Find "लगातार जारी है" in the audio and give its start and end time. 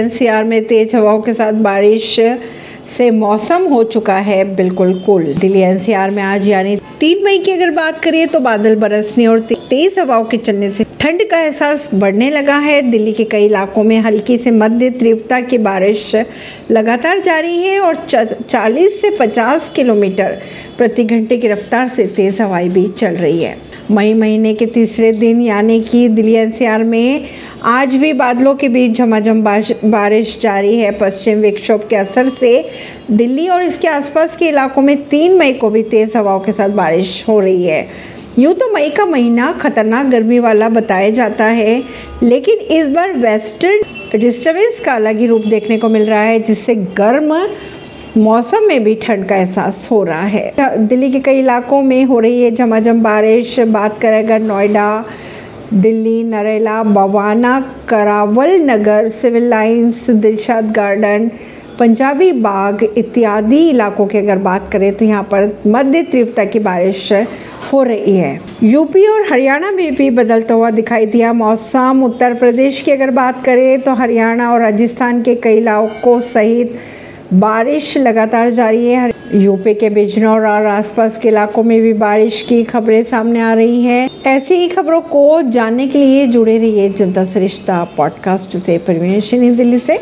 16.70-17.78, 77.98-79.12